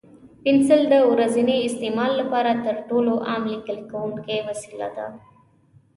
[0.43, 5.07] پنسل د ورځني استعمال لپاره تر ټولو عام لیکل کوونکی وسیله ده.